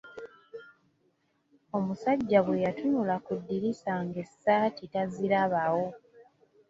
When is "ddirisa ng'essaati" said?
3.39-4.83